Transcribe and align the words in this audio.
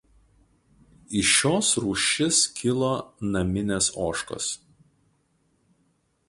Iš 1.19 1.33
šios 1.39 1.69
rūšis 1.83 2.39
kilo 2.61 2.89
naminės 3.37 3.91
ožkos. 4.07 4.49